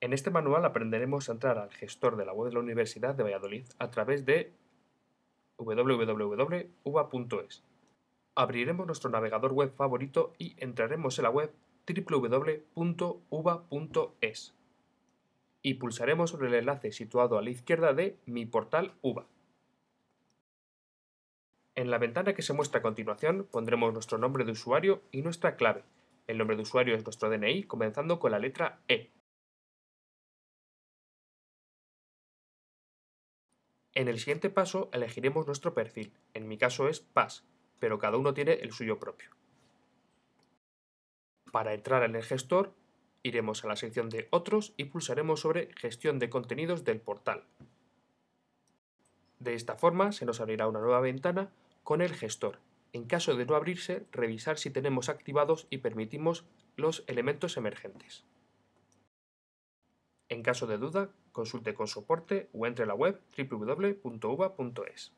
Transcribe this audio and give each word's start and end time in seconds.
En 0.00 0.12
este 0.12 0.30
manual 0.30 0.64
aprenderemos 0.64 1.28
a 1.28 1.32
entrar 1.32 1.58
al 1.58 1.72
gestor 1.72 2.16
de 2.16 2.24
la 2.24 2.32
web 2.32 2.50
de 2.50 2.54
la 2.54 2.60
Universidad 2.60 3.16
de 3.16 3.24
Valladolid 3.24 3.64
a 3.78 3.90
través 3.90 4.24
de 4.24 4.52
www.uva.es. 5.56 7.64
Abriremos 8.36 8.86
nuestro 8.86 9.10
navegador 9.10 9.52
web 9.52 9.74
favorito 9.74 10.34
y 10.38 10.54
entraremos 10.58 11.18
en 11.18 11.24
la 11.24 11.30
web 11.30 11.52
www.uva.es 11.88 12.64
y 15.62 15.74
pulsaremos 15.74 16.30
sobre 16.30 16.46
el 16.48 16.54
enlace 16.54 16.92
situado 16.92 17.36
a 17.36 17.42
la 17.42 17.50
izquierda 17.50 17.92
de 17.92 18.16
Mi 18.26 18.46
portal 18.46 18.94
UVA. 19.02 19.26
En 21.74 21.90
la 21.90 21.98
ventana 21.98 22.34
que 22.34 22.42
se 22.42 22.52
muestra 22.52 22.78
a 22.78 22.82
continuación 22.82 23.48
pondremos 23.50 23.92
nuestro 23.92 24.18
nombre 24.18 24.44
de 24.44 24.52
usuario 24.52 25.02
y 25.10 25.22
nuestra 25.22 25.56
clave. 25.56 25.82
El 26.28 26.38
nombre 26.38 26.54
de 26.56 26.62
usuario 26.62 26.94
es 26.94 27.04
nuestro 27.04 27.30
DNI 27.30 27.64
comenzando 27.64 28.20
con 28.20 28.30
la 28.30 28.38
letra 28.38 28.78
E. 28.86 29.10
En 33.94 34.08
el 34.08 34.18
siguiente 34.18 34.50
paso 34.50 34.90
elegiremos 34.92 35.46
nuestro 35.46 35.74
perfil, 35.74 36.12
en 36.34 36.46
mi 36.46 36.58
caso 36.58 36.88
es 36.88 37.00
PAS, 37.00 37.44
pero 37.78 37.98
cada 37.98 38.16
uno 38.16 38.34
tiene 38.34 38.52
el 38.54 38.72
suyo 38.72 38.98
propio. 38.98 39.30
Para 41.50 41.74
entrar 41.74 42.02
en 42.02 42.14
el 42.14 42.22
gestor, 42.22 42.74
iremos 43.22 43.64
a 43.64 43.68
la 43.68 43.76
sección 43.76 44.08
de 44.10 44.28
Otros 44.30 44.74
y 44.76 44.84
pulsaremos 44.84 45.40
sobre 45.40 45.70
Gestión 45.74 46.18
de 46.18 46.30
contenidos 46.30 46.84
del 46.84 47.00
portal. 47.00 47.44
De 49.38 49.54
esta 49.54 49.76
forma 49.76 50.12
se 50.12 50.26
nos 50.26 50.40
abrirá 50.40 50.68
una 50.68 50.80
nueva 50.80 51.00
ventana 51.00 51.50
con 51.84 52.02
el 52.02 52.14
gestor. 52.14 52.58
En 52.92 53.04
caso 53.04 53.36
de 53.36 53.46
no 53.46 53.54
abrirse, 53.54 54.06
revisar 54.12 54.58
si 54.58 54.70
tenemos 54.70 55.08
activados 55.08 55.66
y 55.70 55.78
permitimos 55.78 56.44
los 56.76 57.04
elementos 57.06 57.56
emergentes. 57.56 58.24
En 60.28 60.42
caso 60.42 60.66
de 60.66 60.78
duda, 60.78 61.10
consulte 61.38 61.72
con 61.72 61.86
soporte 61.86 62.48
o 62.52 62.66
entre 62.66 62.82
a 62.82 62.88
la 62.88 62.94
web 62.94 63.20
www.uva.es. 63.36 65.12